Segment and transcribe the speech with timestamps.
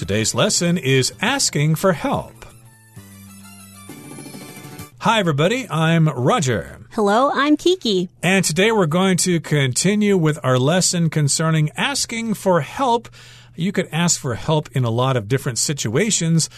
[0.00, 2.46] Today's lesson is asking for help.
[5.00, 5.68] Hi, everybody.
[5.68, 6.78] I'm Roger.
[6.92, 8.08] Hello, I'm Kiki.
[8.22, 13.10] And today we're going to continue with our lesson concerning asking for help.
[13.54, 16.48] You could ask for help in a lot of different situations.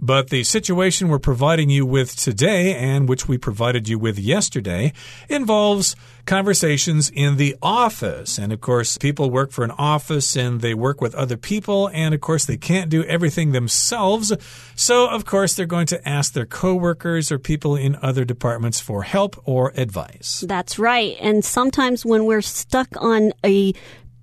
[0.00, 4.92] But the situation we're providing you with today, and which we provided you with yesterday,
[5.28, 5.94] involves
[6.26, 8.38] conversations in the office.
[8.38, 11.90] And of course, people work for an office and they work with other people.
[11.92, 14.32] And of course, they can't do everything themselves.
[14.74, 19.02] So, of course, they're going to ask their coworkers or people in other departments for
[19.02, 20.44] help or advice.
[20.46, 21.16] That's right.
[21.20, 23.74] And sometimes when we're stuck on a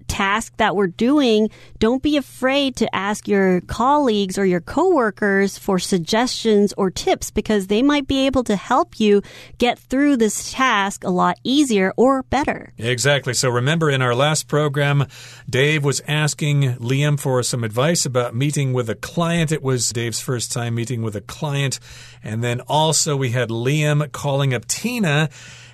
[0.08, 5.80] task that we're doing, don't be afraid to ask your colleagues or your coworkers for
[5.80, 9.22] suggestions or tips because they might be able to help you
[9.58, 12.74] get through this task a lot easier or better.
[12.78, 13.34] Exactly.
[13.34, 15.06] So remember in our last program,
[15.50, 19.52] Dave was asking Liam for some advice about meeting with a client.
[19.52, 21.80] It was Dave's first time meeting with a client.
[22.24, 25.30] And then also we had Liam calling up Tina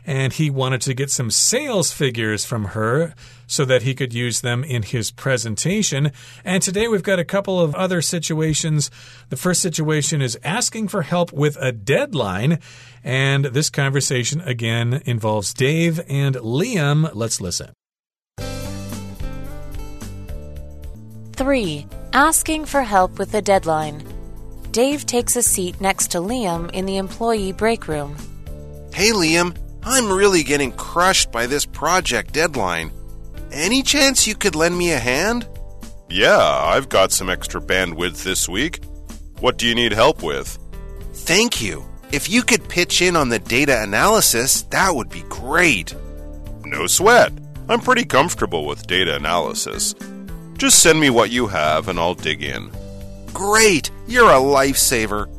[0.06, 3.14] and he wanted to get some sales figures from her
[3.54, 6.12] so that he could use them in his presentation.
[6.44, 8.90] And today we've got a couple of other situations.
[9.30, 12.60] The first situation is asking for help with a deadline.
[13.04, 17.12] And this conversation again involves Dave and Liam.
[17.14, 17.74] Let's listen.
[21.36, 21.86] 3.
[22.14, 24.04] Asking for help with a deadline.
[24.72, 28.16] Dave takes a seat next to Liam in the employee break room.
[28.94, 32.92] Hey, Liam, I'm really getting crushed by this project deadline.
[33.54, 35.48] Any chance you could lend me a hand?
[36.10, 38.84] Yeah, I've got some extra bandwidth this week.
[39.42, 40.58] What do you need help with?
[41.14, 41.86] Thank you.
[42.12, 45.94] If you could pitch in on the data analysis, that would be great.
[46.66, 47.32] No sweat.
[47.70, 49.94] I'm pretty comfortable with data analysis.
[50.58, 52.72] Just send me what you have and I'll dig in.
[53.34, 53.92] Great!
[54.08, 55.30] You're a lifesaver.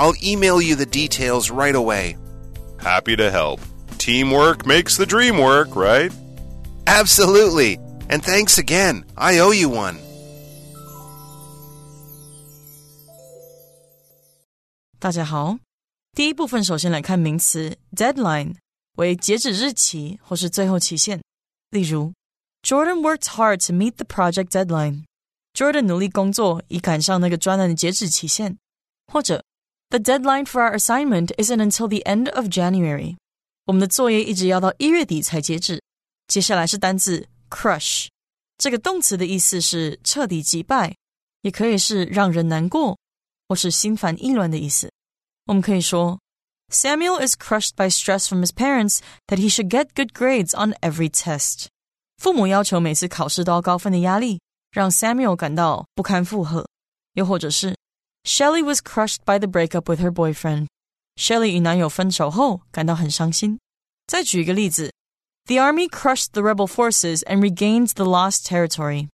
[0.00, 2.16] I'll email you the details right away.
[2.80, 3.60] Happy to help.
[3.98, 6.12] Teamwork makes the dream work, right?
[6.85, 7.79] Absolutely.
[8.09, 9.03] And thanks again.
[9.15, 9.95] I owe you one.
[14.99, 15.59] 大家好，
[16.13, 18.55] 第一部分首先来看名词 deadline
[18.95, 21.21] 为截止日期或是最后期限。
[21.69, 22.13] 例如，
[22.63, 25.03] Jordan worked hard to meet the project deadline.
[25.53, 28.57] Jordan 努力工作以赶上那个专栏的截止期限。
[29.11, 29.43] 或者，
[29.89, 33.15] The deadline for our assignment isn't until the end of January.
[33.65, 35.81] 我们的作业一直要到一月底才截止。
[36.31, 38.07] 接下来是单字 crush，
[38.57, 40.95] 这个动词的意思是彻底击败，
[41.41, 42.97] 也可以是让人难过，
[43.47, 44.91] 或是心烦意乱的意思。
[45.45, 46.19] 我们可以说，
[46.69, 51.09] Samuel is crushed by stress from his parents that he should get good grades on every
[51.09, 51.67] test。
[52.17, 54.41] 父母要求每次考试都要高分的压力，
[54.71, 56.67] 让 Samuel 感到不堪负荷。
[57.13, 57.77] 又或者是，
[58.23, 63.59] Shelly was crushed by the breakup with her boyfriend。Shelly 与男友分手后感到很伤心。
[64.07, 64.91] 再举一个例子
[65.45, 69.09] ，The army crushed the rebel forces and regained the lost territory。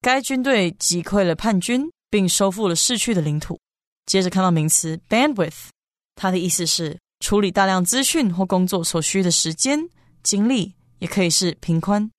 [0.00, 3.58] 该军队击溃了叛军，并收复了逝去的领土。
[4.06, 5.68] 接着看到名词 bandwidth，
[6.14, 9.88] 它的意思是处理大量资讯或工作所需的时间、
[10.22, 12.10] 精力，也可以是频宽。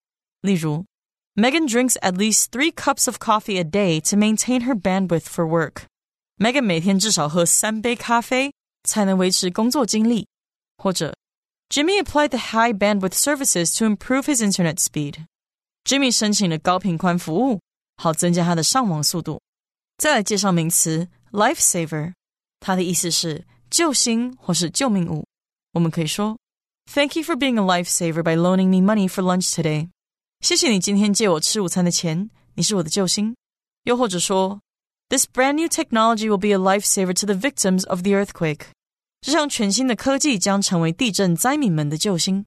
[0.42, 0.86] 例如，
[1.36, 6.64] Megan drinks at least three cups of coffee a day to maintain her bandwidth for work。Megan
[6.64, 8.52] 每天至少喝三杯咖啡。
[8.86, 10.28] 才能维持工作精力。
[10.78, 11.16] 或者
[11.70, 17.62] ，Jimmy applied the high bandwidth services to improve his internet speed。Jimmy 申请了高频宽服务，
[17.98, 19.42] 好增加他的上网速度。
[19.98, 22.14] 再来介绍名词 lifesaver，
[22.60, 25.26] 它的意思是救星或是救命物。
[25.74, 26.38] 我们可以说，
[26.92, 29.90] Thank you for being a lifesaver by loaning me money for lunch today。
[30.42, 33.36] 谢谢你今天借我吃午餐的钱，你是我的救星。
[33.84, 34.60] 又或者说
[35.10, 38.68] this brand new technology will be a lifesaver to the victims of the earthquake.
[39.22, 42.46] 这项全新的科技将成为地震灾民们的救星。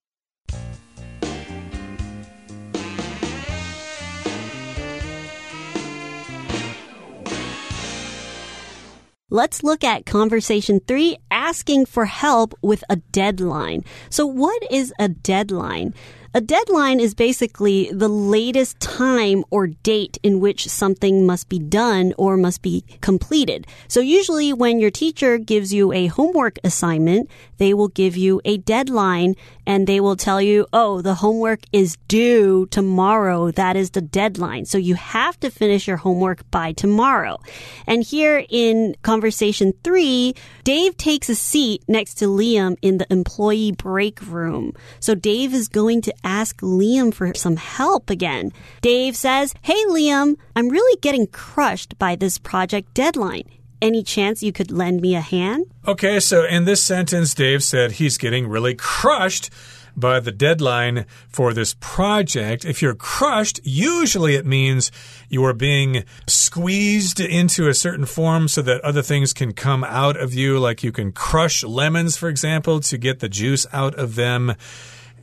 [9.30, 13.82] Let's look at conversation three asking for help with a deadline.
[14.08, 15.92] So, what is a deadline?
[16.35, 22.11] A deadline is basically the latest time or date in which something must be done
[22.17, 23.67] or must be completed.
[23.87, 28.57] So usually when your teacher gives you a homework assignment, they will give you a
[28.57, 29.35] deadline
[29.65, 33.51] and they will tell you, oh, the homework is due tomorrow.
[33.51, 34.65] That is the deadline.
[34.65, 37.39] So you have to finish your homework by tomorrow.
[37.87, 43.71] And here in conversation three, Dave takes a seat next to Liam in the employee
[43.71, 44.73] break room.
[44.99, 48.51] So Dave is going to ask Liam for some help again.
[48.81, 53.45] Dave says, Hey, Liam, I'm really getting crushed by this project deadline.
[53.83, 55.65] Any chance you could lend me a hand?
[55.85, 59.49] Okay, so in this sentence, Dave said he's getting really crushed
[59.93, 62.63] by the deadline for this project.
[62.63, 64.89] If you're crushed, usually it means
[65.27, 70.15] you are being squeezed into a certain form so that other things can come out
[70.15, 74.15] of you, like you can crush lemons, for example, to get the juice out of
[74.15, 74.55] them.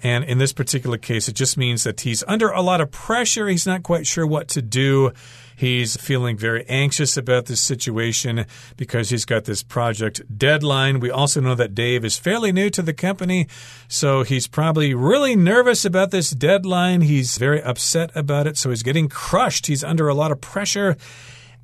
[0.02, 3.48] And in this particular case, it just means that he's under a lot of pressure.
[3.48, 5.12] He's not quite sure what to do.
[5.54, 8.46] He's feeling very anxious about this situation
[8.78, 11.00] because he's got this project deadline.
[11.00, 13.46] We also know that Dave is fairly new to the company,
[13.86, 17.02] so he's probably really nervous about this deadline.
[17.02, 19.66] He's very upset about it, so he's getting crushed.
[19.66, 20.96] He's under a lot of pressure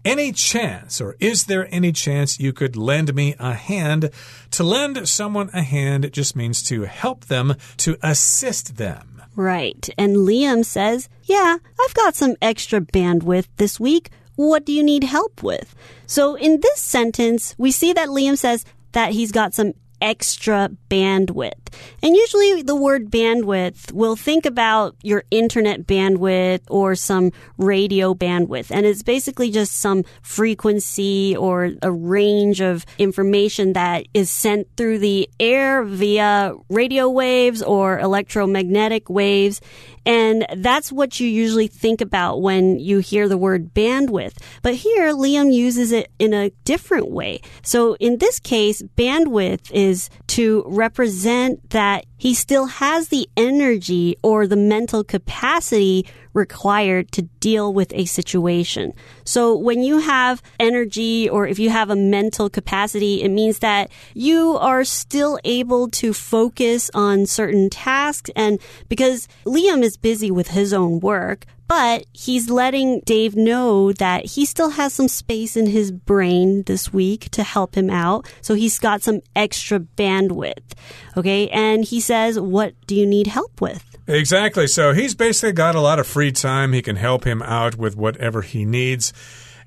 [0.07, 4.11] any chance, or is there any chance you could lend me a hand?
[4.53, 9.23] To lend someone a hand, just means to help them, to assist them.
[9.35, 9.89] Right.
[9.99, 14.11] And Liam says, Yeah, I've got some extra bandwidth this week.
[14.37, 15.75] What do you need help with?
[16.07, 21.66] So in this sentence, we see that Liam says that he's got some extra bandwidth.
[22.03, 28.71] And usually the word bandwidth, we'll think about your internet bandwidth or some radio bandwidth.
[28.71, 34.99] And it's basically just some frequency or a range of information that is sent through
[34.99, 39.61] the air via radio waves or electromagnetic waves.
[40.05, 44.35] And that's what you usually think about when you hear the word bandwidth.
[44.63, 47.41] But here, Liam uses it in a different way.
[47.63, 54.47] So in this case, bandwidth is to represent that he still has the energy or
[54.47, 58.93] the mental capacity required to deal with a situation.
[59.25, 63.91] So when you have energy or if you have a mental capacity, it means that
[64.15, 68.31] you are still able to focus on certain tasks.
[68.37, 74.25] And because Liam is busy with his own work, but he's letting Dave know that
[74.27, 78.27] he still has some space in his brain this week to help him out.
[78.41, 80.75] So he's got some extra bandwidth.
[81.17, 81.49] Okay.
[81.49, 83.97] And he says, What do you need help with?
[84.07, 84.69] Exactly.
[84.69, 86.73] So he's basically got a lot of free time.
[86.73, 89.13] He can help him out with whatever he needs.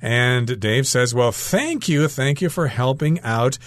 [0.02, 2.08] And Dave says, Well, thank you.
[2.08, 3.58] Thank you for helping out.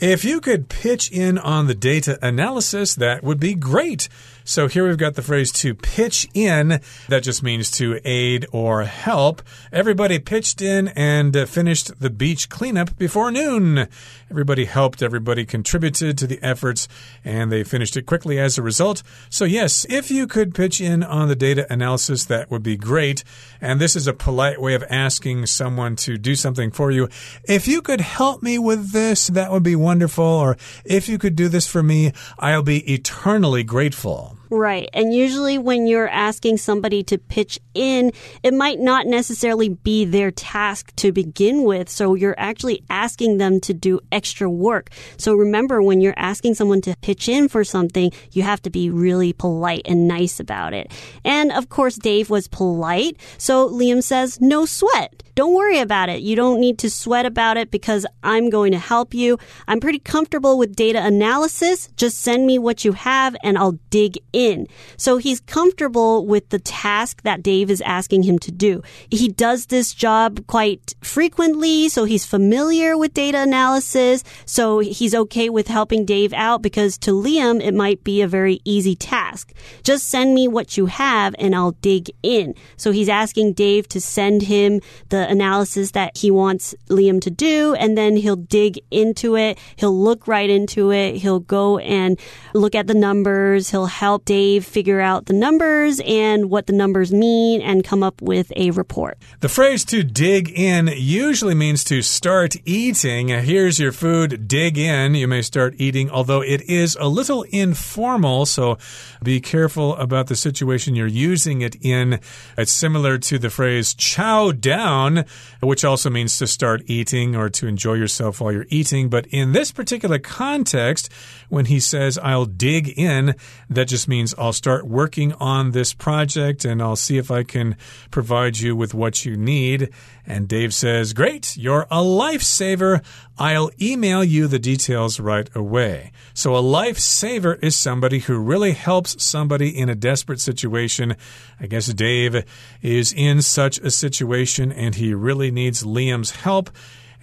[0.00, 4.08] If you could pitch in on the data analysis, that would be great.
[4.46, 6.80] So here we've got the phrase to pitch in.
[7.08, 9.40] That just means to aid or help.
[9.72, 13.88] Everybody pitched in and uh, finished the beach cleanup before noon.
[14.30, 16.88] Everybody helped, everybody contributed to the efforts,
[17.24, 19.02] and they finished it quickly as a result.
[19.30, 23.24] So, yes, if you could pitch in on the data analysis, that would be great.
[23.62, 27.08] And this is a polite way of asking someone to do something for you.
[27.44, 30.22] If you could help me with this, that would be wonderful.
[30.22, 34.33] Or if you could do this for me, I'll be eternally grateful.
[34.50, 34.88] Right.
[34.92, 38.12] And usually when you're asking somebody to pitch in,
[38.42, 41.88] it might not necessarily be their task to begin with.
[41.88, 44.90] So you're actually asking them to do extra work.
[45.16, 48.90] So remember, when you're asking someone to pitch in for something, you have to be
[48.90, 50.92] really polite and nice about it.
[51.24, 53.16] And of course, Dave was polite.
[53.38, 55.23] So Liam says, no sweat.
[55.34, 56.22] Don't worry about it.
[56.22, 59.38] You don't need to sweat about it because I'm going to help you.
[59.66, 61.88] I'm pretty comfortable with data analysis.
[61.96, 64.68] Just send me what you have and I'll dig in.
[64.96, 68.82] So he's comfortable with the task that Dave is asking him to do.
[69.10, 74.22] He does this job quite frequently, so he's familiar with data analysis.
[74.46, 78.60] So he's okay with helping Dave out because to Liam, it might be a very
[78.64, 79.52] easy task.
[79.82, 82.54] Just send me what you have and I'll dig in.
[82.76, 87.74] So he's asking Dave to send him the analysis that he wants Liam to do,
[87.74, 89.58] and then he'll dig into it.
[89.76, 91.16] He'll look right into it.
[91.16, 92.18] He'll go and
[92.54, 93.70] look at the numbers.
[93.70, 98.20] He'll help Dave figure out the numbers and what the numbers mean and come up
[98.22, 99.18] with a report.
[99.40, 103.28] The phrase to dig in usually means to start eating.
[103.28, 105.14] Here's your food, dig in.
[105.14, 108.78] You may start eating, although it is a little informal, so
[109.22, 112.20] be careful about the situation you're using it in.
[112.56, 115.13] It's similar to the phrase chow down
[115.60, 119.08] which also means to start eating or to enjoy yourself while you're eating.
[119.08, 121.10] But in this particular context,
[121.48, 123.34] when he says, I'll dig in,
[123.70, 127.76] that just means I'll start working on this project and I'll see if I can
[128.10, 129.90] provide you with what you need.
[130.26, 133.04] And Dave says, Great, you're a lifesaver.
[133.36, 136.12] I'll email you the details right away.
[136.32, 141.16] So, a lifesaver is somebody who really helps somebody in a desperate situation.
[141.60, 142.44] I guess Dave
[142.80, 146.70] is in such a situation and he really needs Liam's help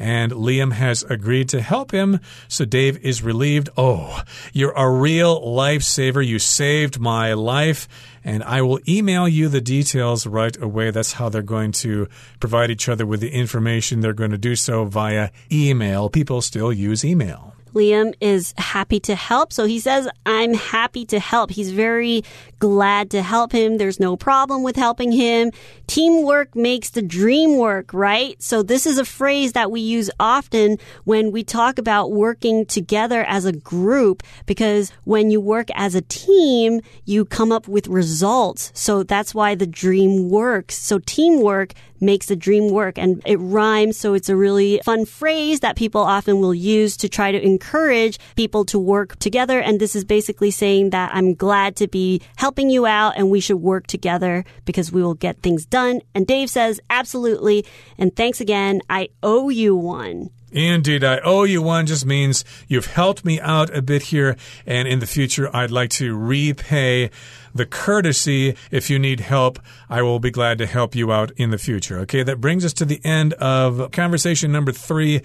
[0.01, 2.19] and Liam has agreed to help him.
[2.47, 3.69] So Dave is relieved.
[3.77, 6.25] Oh, you're a real lifesaver.
[6.25, 7.87] You saved my life.
[8.23, 10.89] And I will email you the details right away.
[10.89, 12.07] That's how they're going to
[12.39, 14.01] provide each other with the information.
[14.01, 16.09] They're going to do so via email.
[16.09, 17.50] People still use email.
[17.73, 19.53] Liam is happy to help.
[19.53, 21.51] So he says, I'm happy to help.
[21.51, 22.23] He's very
[22.59, 23.77] glad to help him.
[23.77, 25.51] There's no problem with helping him.
[25.87, 28.41] Teamwork makes the dream work, right?
[28.41, 33.23] So this is a phrase that we use often when we talk about working together
[33.23, 38.71] as a group, because when you work as a team, you come up with results.
[38.75, 40.77] So that's why the dream works.
[40.77, 43.97] So teamwork makes the dream work and it rhymes.
[43.97, 48.17] So it's a really fun phrase that people often will use to try to encourage
[48.35, 49.59] people to work together.
[49.59, 53.39] And this is basically saying that I'm glad to be helping you out and we
[53.39, 56.01] should work together because we will get things done.
[56.15, 57.65] And Dave says, absolutely.
[57.97, 58.81] And thanks again.
[58.89, 60.31] I owe you one.
[60.51, 64.87] Indeed, I owe you one just means you've helped me out a bit here, and
[64.87, 67.09] in the future, I'd like to repay
[67.53, 68.55] the courtesy.
[68.69, 71.99] If you need help, I will be glad to help you out in the future.
[71.99, 75.21] Okay, that brings us to the end of conversation number three.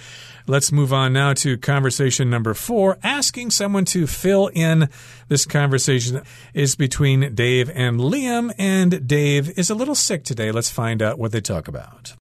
[0.47, 2.99] Let's move on now to conversation number four.
[3.03, 4.89] Asking someone to fill in
[5.29, 6.23] this conversation
[6.55, 10.53] is between Dave and Liam, and Dave is a little sick today.
[10.53, 12.15] Let's find out what they talk about.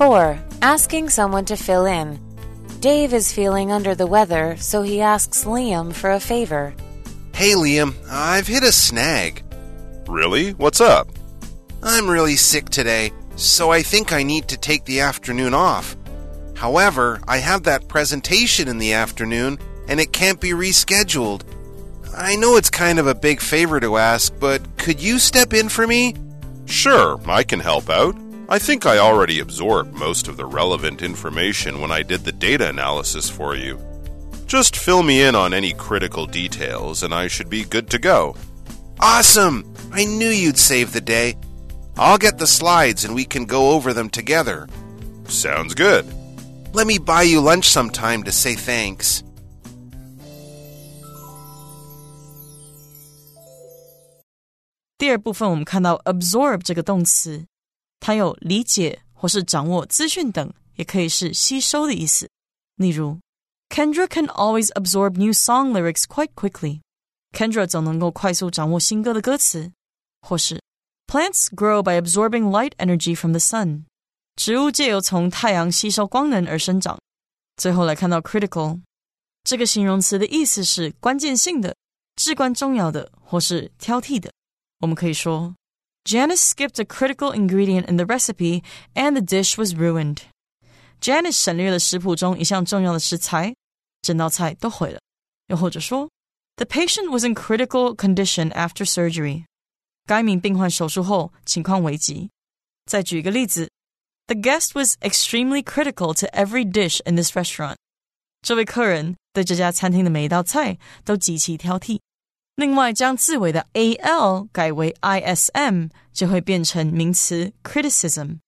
[0.00, 0.38] 4.
[0.62, 2.18] Asking someone to fill in.
[2.80, 6.72] Dave is feeling under the weather, so he asks Liam for a favor.
[7.34, 9.44] Hey, Liam, I've hit a snag.
[10.08, 10.52] Really?
[10.52, 11.08] What's up?
[11.82, 15.94] I'm really sick today, so I think I need to take the afternoon off.
[16.56, 21.42] However, I have that presentation in the afternoon, and it can't be rescheduled.
[22.16, 25.68] I know it's kind of a big favor to ask, but could you step in
[25.68, 26.14] for me?
[26.64, 28.16] Sure, I can help out.
[28.49, 32.69] I think I already absorbed most of the relevant information when I did the data
[32.69, 33.79] analysis for you.
[34.45, 38.35] Just fill me in on any critical details and I should be good to go.
[38.99, 39.65] Awesome!
[39.91, 41.35] I knew you'd save the day.
[41.97, 44.67] I'll get the slides and we can go over them together.
[45.27, 46.05] Sounds good.
[46.73, 49.23] Let me buy you lunch sometime to say thanks.
[54.97, 57.45] 第二部分我们看到 absorb 这个动词，
[58.00, 62.28] 它有理解或是掌握资讯等，也可以是吸收的意思。
[62.76, 63.20] 例如
[63.68, 66.80] ，Kendra can always absorb new song lyrics quite quickly。
[67.32, 69.70] Kendra 总能够快速掌握新歌的歌词。
[70.22, 70.60] 或是
[71.06, 73.84] ，Plants grow by absorbing light energy from the sun。
[74.36, 76.98] 植物借由从太阳吸收光能而生长。
[77.56, 78.80] 最后来看到 critical
[79.44, 81.76] 这个形容词的意思是关键性的、
[82.16, 84.30] 至关重要的，或是挑剔的。
[84.80, 85.54] 我们可以说。
[86.03, 90.19] Janice skipped a critical ingredient in the recipe and the dish was ruined.
[91.01, 93.55] Janice 省略了食谱中一项重要的食材，
[94.01, 94.99] 整道菜都毁了。
[95.47, 96.09] 又或者说，
[96.57, 99.45] The patient was in critical condition after surgery.
[100.05, 102.29] 该名病患手术后情况危急。
[102.85, 103.71] 再举一个例子，
[104.27, 107.75] The guest was extremely critical to every dish in this restaurant.
[108.41, 111.99] 这位客人对这家餐厅的每一道菜都极其挑剔。
[112.59, 118.39] 另外，将字尾的 al 改为 ism，就会变成名词 criticism，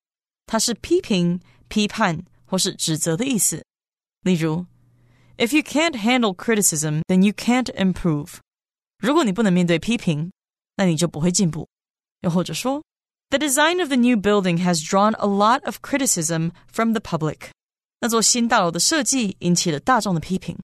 [0.45, 3.65] 它是批评、批判或是指责的意思。
[4.21, 4.65] 例如，
[5.37, 8.35] If you can't handle criticism, then you can't improve。
[8.99, 10.31] 如果你不能面对批评，
[10.77, 11.67] 那你就不会进步。
[12.21, 12.81] 又或者说，
[13.29, 17.49] The design of the new building has drawn a lot of criticism from the public。
[17.99, 20.57] 那座新大楼的设计引起了大众的批评。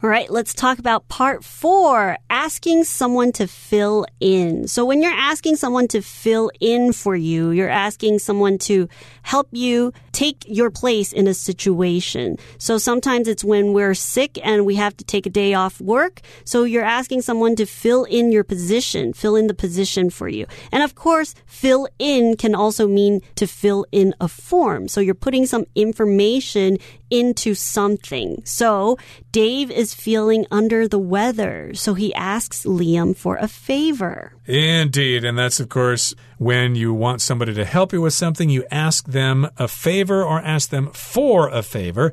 [0.00, 4.68] All right, let's talk about part four asking someone to fill in.
[4.68, 8.88] So, when you're asking someone to fill in for you, you're asking someone to
[9.22, 12.36] help you take your place in a situation.
[12.58, 16.20] So, sometimes it's when we're sick and we have to take a day off work.
[16.44, 20.46] So, you're asking someone to fill in your position, fill in the position for you.
[20.70, 24.86] And of course, fill in can also mean to fill in a form.
[24.86, 26.78] So, you're putting some information
[27.10, 28.42] into something.
[28.44, 28.98] So
[29.32, 31.72] Dave is feeling under the weather.
[31.74, 34.32] So he asks Liam for a favor.
[34.46, 35.24] Indeed.
[35.24, 39.06] And that's, of course, when you want somebody to help you with something, you ask
[39.06, 42.12] them a favor or ask them for a favor.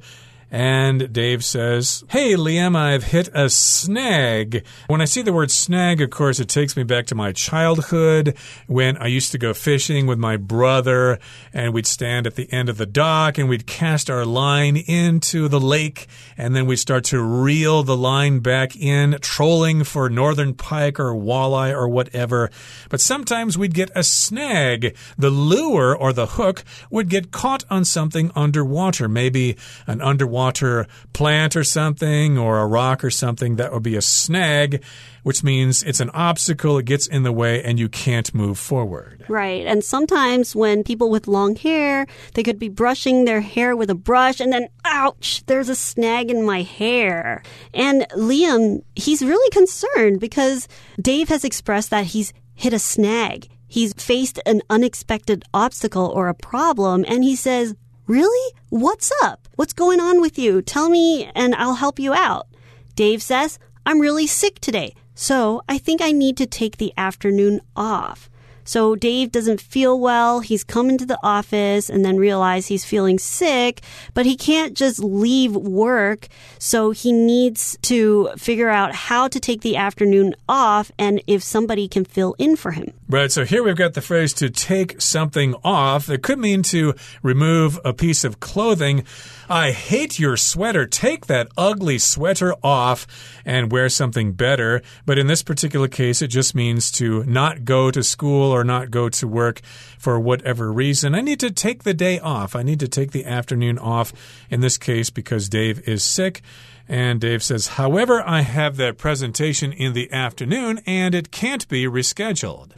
[0.56, 4.66] And Dave says, Hey, Liam, I've hit a snag.
[4.88, 8.38] When I see the word snag, of course, it takes me back to my childhood
[8.66, 11.20] when I used to go fishing with my brother
[11.52, 15.50] and we'd stand at the end of the dock and we'd cast our line into
[15.50, 16.08] the lake
[16.38, 21.14] and then we'd start to reel the line back in, trolling for northern pike or
[21.14, 22.50] walleye or whatever.
[22.90, 24.96] But sometimes we'd get a snag.
[25.18, 30.88] The lure or the hook would get caught on something underwater, maybe an underwater underwater
[31.14, 34.84] plant or something or a rock or something, that would be a snag,
[35.24, 39.26] which means it's an obstacle, it gets in the way, and you can't move forward.
[39.28, 39.66] Right.
[39.66, 43.96] And sometimes when people with long hair, they could be brushing their hair with a
[43.96, 47.42] brush and then, ouch, there's a snag in my hair.
[47.74, 50.68] And Liam, he's really concerned because
[51.02, 53.50] Dave has expressed that he's hit a snag.
[53.68, 57.76] He's faced an unexpected obstacle or a problem, and he says,
[58.08, 58.54] Really?
[58.70, 59.48] What's up?
[59.56, 60.62] What's going on with you?
[60.62, 62.48] Tell me and I'll help you out.
[62.96, 67.62] Dave says, I'm really sick today, so I think I need to take the afternoon
[67.76, 68.30] off.
[68.66, 70.42] So Dave doesn't feel well.
[70.42, 73.82] He's come into the office and then realize he's feeling sick,
[74.14, 76.28] but he can't just leave work.
[76.60, 81.88] So he needs to figure out how to take the afternoon off and if somebody
[81.88, 82.92] can fill in for him.
[83.08, 83.32] Right.
[83.32, 86.10] So here we've got the phrase to take something off.
[86.10, 89.04] It could mean to remove a piece of clothing.
[89.48, 90.88] I hate your sweater.
[90.88, 93.06] Take that ugly sweater off
[93.46, 94.82] and wear something better.
[95.06, 98.92] But in this particular case, it just means to not go to school or not
[98.92, 99.62] go to work
[99.98, 101.16] for whatever reason.
[101.16, 102.56] I need to take the day off.
[102.56, 104.14] I need to take the afternoon off
[104.50, 106.42] in this case because Dave is sick.
[106.88, 111.86] And Dave says, however, I have that presentation in the afternoon and it can't be
[111.86, 112.72] rescheduled.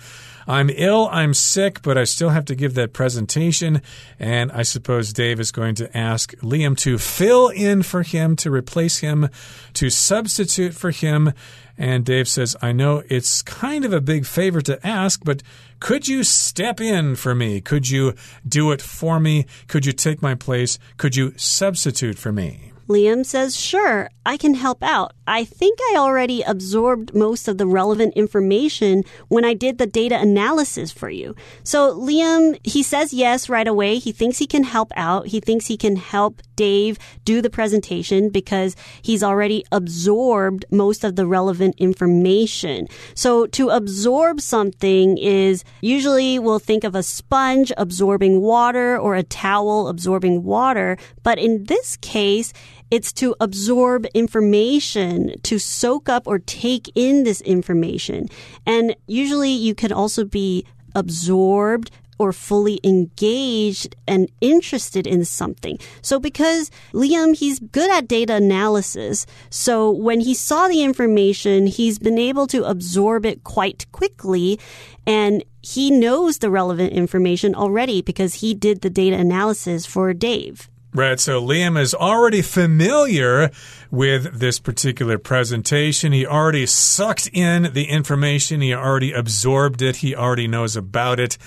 [0.47, 3.81] I'm ill, I'm sick, but I still have to give that presentation.
[4.17, 8.49] And I suppose Dave is going to ask Liam to fill in for him, to
[8.49, 9.29] replace him,
[9.73, 11.33] to substitute for him.
[11.77, 15.43] And Dave says, I know it's kind of a big favor to ask, but
[15.79, 17.61] could you step in for me?
[17.61, 18.15] Could you
[18.47, 19.45] do it for me?
[19.67, 20.79] Could you take my place?
[20.95, 22.71] Could you substitute for me?
[22.87, 25.13] Liam says, Sure, I can help out.
[25.27, 30.17] I think I already absorbed most of the relevant information when I did the data
[30.17, 31.35] analysis for you.
[31.63, 33.99] So Liam, he says yes right away.
[33.99, 35.27] He thinks he can help out.
[35.27, 41.15] He thinks he can help Dave do the presentation because he's already absorbed most of
[41.15, 42.87] the relevant information.
[43.13, 49.23] So to absorb something is usually we'll think of a sponge absorbing water or a
[49.23, 50.97] towel absorbing water.
[51.21, 52.53] But in this case,
[52.91, 58.27] it's to absorb information, to soak up or take in this information.
[58.65, 65.77] And usually you can also be absorbed or fully engaged and interested in something.
[66.01, 69.25] So because Liam, he's good at data analysis.
[69.49, 74.59] So when he saw the information, he's been able to absorb it quite quickly
[75.05, 80.69] and he knows the relevant information already because he did the data analysis for Dave.
[80.93, 81.19] Right.
[81.19, 83.51] So Liam is already familiar
[83.91, 86.11] with this particular presentation.
[86.11, 88.61] He already sucked in the information.
[88.61, 89.97] He already absorbed it.
[89.97, 91.37] He already knows about it.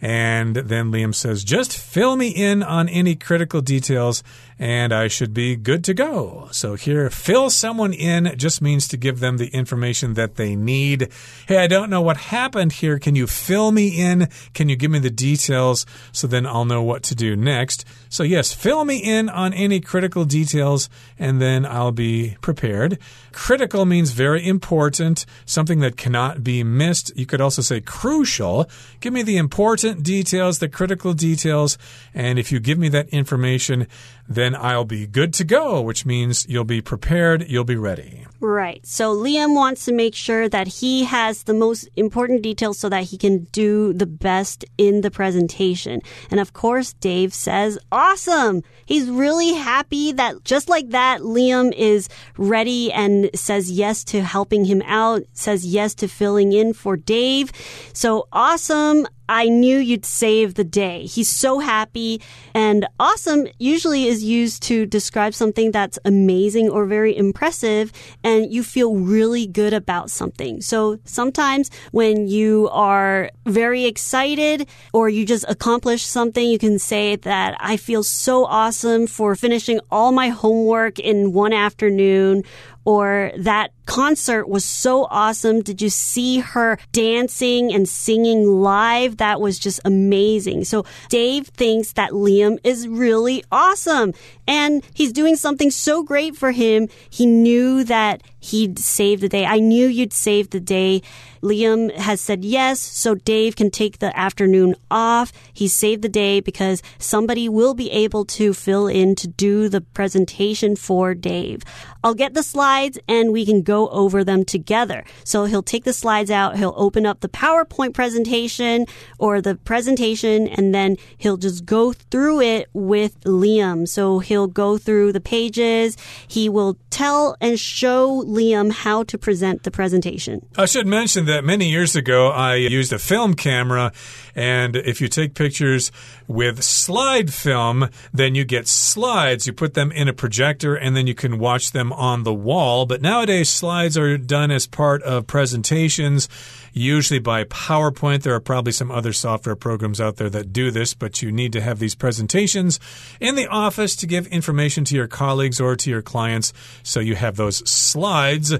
[0.00, 4.22] And then Liam says, just fill me in on any critical details
[4.58, 6.48] and I should be good to go.
[6.50, 11.10] So here, fill someone in just means to give them the information that they need.
[11.46, 12.98] Hey, I don't know what happened here.
[12.98, 14.28] Can you fill me in?
[14.54, 17.84] Can you give me the details so then I'll know what to do next?
[18.08, 20.88] So yes, fill me in on any critical details
[21.18, 22.98] and then I'll be prepared.
[23.32, 27.12] Critical means very important, something that cannot be missed.
[27.16, 28.66] You could also say crucial.
[29.00, 31.76] Give me the important details, the critical details,
[32.14, 33.88] and if you give me that information,
[34.28, 38.26] then I'll be good to go, which means you'll be prepared, you'll be ready.
[38.38, 38.84] Right.
[38.86, 43.04] So Liam wants to make sure that he has the most important details so that
[43.04, 46.02] he can do the best in the presentation.
[46.30, 48.62] And of course, Dave says, awesome.
[48.84, 54.66] He's really happy that just like that, Liam is ready and says yes to helping
[54.66, 57.52] him out, says yes to filling in for Dave.
[57.94, 59.06] So awesome.
[59.28, 61.06] I knew you'd save the day.
[61.06, 62.20] He's so happy.
[62.54, 68.62] And awesome usually is used to describe something that's amazing or very impressive and you
[68.62, 70.60] feel really good about something.
[70.60, 77.16] So sometimes when you are very excited or you just accomplish something, you can say
[77.16, 82.44] that I feel so awesome for finishing all my homework in one afternoon
[82.86, 85.60] or that concert was so awesome.
[85.60, 89.16] Did you see her dancing and singing live?
[89.16, 90.64] That was just amazing.
[90.64, 94.14] So Dave thinks that Liam is really awesome
[94.46, 96.88] and he's doing something so great for him.
[97.10, 99.44] He knew that he'd save the day.
[99.44, 101.02] I knew you'd save the day.
[101.46, 105.32] Liam has said yes, so Dave can take the afternoon off.
[105.52, 109.80] He saved the day because somebody will be able to fill in to do the
[109.80, 111.62] presentation for Dave.
[112.02, 115.04] I'll get the slides and we can go over them together.
[115.24, 118.86] So he'll take the slides out, he'll open up the PowerPoint presentation
[119.18, 123.88] or the presentation, and then he'll just go through it with Liam.
[123.88, 125.96] So he'll go through the pages.
[126.28, 130.46] He will tell and show Liam how to present the presentation.
[130.56, 133.92] I should mention that many years ago I used a film camera,
[134.34, 135.90] and if you take pictures
[136.26, 139.46] with slide film, then you get slides.
[139.46, 142.86] You put them in a projector, and then you can watch them on the wall.
[142.86, 146.28] But nowadays, slides are done as part of presentations
[146.76, 148.22] usually by PowerPoint.
[148.22, 151.52] There are probably some other software programs out there that do this, but you need
[151.54, 152.78] to have these presentations
[153.18, 156.52] in the office to give information to your colleagues or to your clients.
[156.82, 158.52] So you have those slides.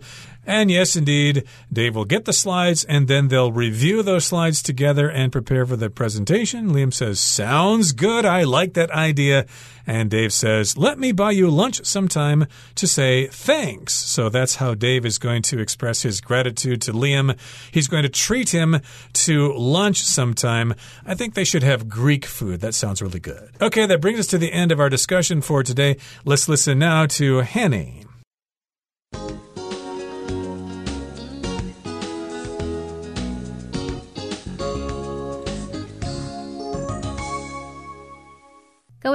[0.46, 5.10] And yes, indeed, Dave will get the slides and then they'll review those slides together
[5.10, 6.70] and prepare for the presentation.
[6.70, 8.24] Liam says, Sounds good.
[8.24, 9.46] I like that idea.
[9.88, 13.92] And Dave says, Let me buy you lunch sometime to say thanks.
[13.92, 17.36] So that's how Dave is going to express his gratitude to Liam.
[17.72, 18.80] He's going to treat him
[19.12, 20.74] to lunch sometime.
[21.04, 22.60] I think they should have Greek food.
[22.60, 23.50] That sounds really good.
[23.60, 25.96] Okay, that brings us to the end of our discussion for today.
[26.24, 28.05] Let's listen now to Hanny.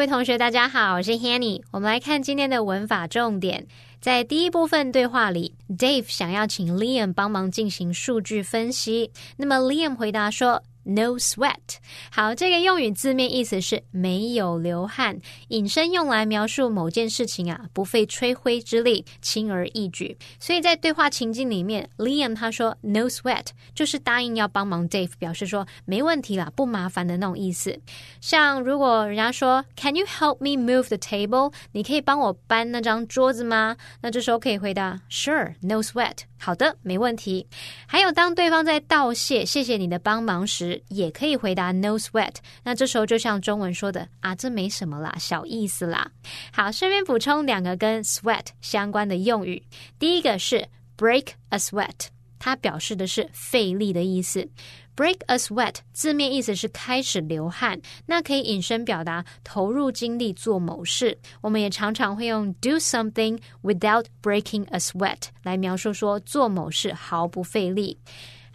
[0.01, 1.61] 各位同学，大家好，我是 Hanny。
[1.69, 3.67] 我们来看今天的文法重点。
[3.99, 9.11] 在第一部分对话里，Dave 想要请 Liam 帮忙进行数据分析。
[9.37, 10.63] 那么 Liam 回答说。
[10.83, 11.77] No sweat。
[12.11, 20.17] 好，这个用语字面意思是没有流汗，引申用来描述某件事情啊不费吹灰之力，轻而易举。
[20.39, 27.79] 所以在对话情境里面，Liam 他说 No sweat 就是答应要帮忙 Dave，表示说没问题啦，不麻烦的那种意思。
[28.19, 31.53] 像如果人家说 Can you help me move the table？
[31.73, 33.77] 你可以帮我搬那张桌子吗？
[34.01, 36.30] 那这时候可以回答 Sure，No sweat。
[36.43, 37.45] 好的，没问题。
[37.85, 42.33] 还有，当对方在道谢、谢谢你的帮忙时，也可以回答 “no sweat”。
[42.63, 46.09] 那这时候就像中文说的啊，这没什么啦，小意思啦。
[46.51, 49.61] 好，顺便补充两个跟 “sweat” 相关的用语。
[49.99, 52.07] 第一个是 “break a sweat”，
[52.39, 54.49] 它表示的是费力的意思。
[54.95, 61.17] Break a sweat 字面意思是开始流汗，那可以引申表达投入精力做某事。
[61.41, 67.97] 我们也常常会用 do something without breaking a sweat 来描述说做某事毫不费力。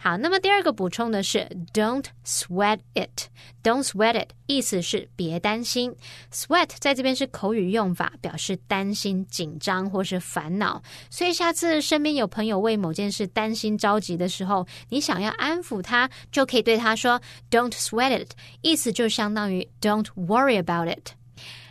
[0.07, 3.23] 好，那么第二个补充的是，Don't sweat it。
[3.61, 5.93] Don't sweat it，意思是别担心。
[6.31, 10.81] Sweat 在这边是口语用法，表示担心、紧张或是烦恼。
[11.09, 18.31] 所以下次身边有朋友为某件事担心、着急的时候，你想要安抚他，就可以对他说，Don't sweat it。
[18.61, 21.09] 意思就相当于 Don't worry about it。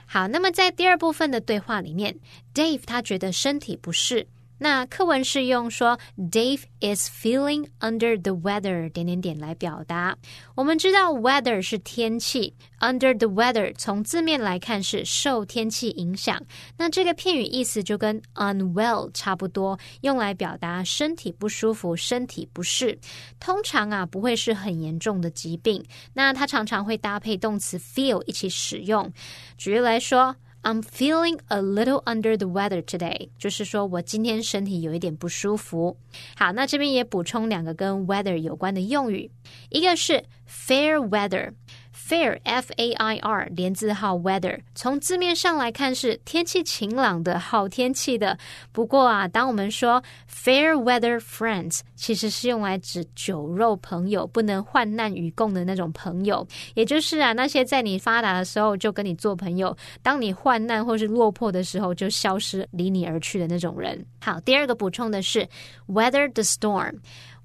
[0.05, 2.15] 好，那么在第二部分的对话里面
[2.53, 4.27] ，Dave 他觉得身体不适。
[4.59, 10.17] 那课文是用说 Dave is feeling under the weather 点点点来表达。
[10.55, 16.43] 我们知道 weather 是天气，under the weather 从字面来看是受天气影响。
[16.79, 22.99] 那这个片语意思就跟 unwell 差不多，用来表达身体不舒服、身体不适。
[23.39, 25.85] 通常啊不会是很严重的疾病。
[26.15, 29.13] 那它常常会搭配动词 feel 一起使用。
[29.59, 30.35] 举例来说。
[30.67, 35.97] I'm feeling a little under the weather today，就是说我今天身体有一点不舒服。
[36.37, 39.31] 好，那这边也补充两个跟 weather 有关的用语，
[39.69, 41.53] 一个是 fair weather。
[41.97, 48.39] Fair F A I R 连字号 weather，从字面上来看是天气晴朗的好天气的。
[48.71, 56.47] 不过啊，当我们说 fair weather friends，其实是用来指酒肉朋友，不能患难与共的那种朋友。
[56.75, 64.05] 也就是啊，那些在你发达的时候就跟你做朋友，当你患难或是落魄的时候就消失离你而去的那种人。
[64.21, 65.49] 好，第二个补充的是
[65.89, 66.99] weather the storm。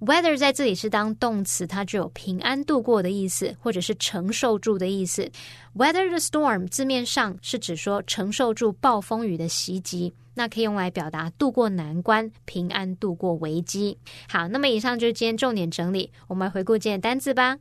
[0.04, 5.30] Weather 在这里是当动词，它具有平安度过的意思，或者是承受住的意思。
[5.76, 13.96] Weather the storm 字面上是指说承受住暴风雨的袭击，那可以用来表达度过难关、平安度过危机。
[14.28, 17.60] 好，那么以上就是今天重点整理，我们来回顾今天单字吧。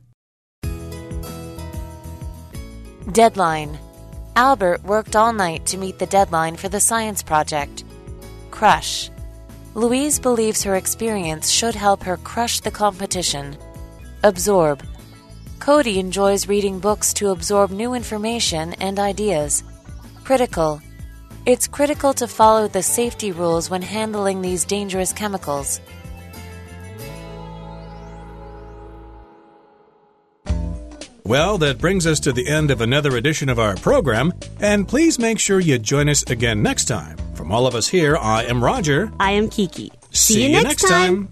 [3.13, 3.69] Deadline.
[4.33, 7.83] Albert worked all night to meet the deadline for the science project.
[8.49, 9.10] Crush.
[9.73, 13.55] Louise believes her experience should help her crush the competition.
[14.21, 14.83] Absorb.
[15.59, 19.63] Cody enjoys reading books to absorb new information and ideas.
[20.25, 20.81] Critical.
[21.45, 25.79] It's critical to follow the safety rules when handling these dangerous chemicals.
[31.23, 35.17] Well, that brings us to the end of another edition of our program, and please
[35.17, 37.20] make sure you join us again next time.
[37.41, 39.11] From all of us here, I am Roger.
[39.19, 39.91] I am Kiki.
[40.11, 41.27] See, you, next time.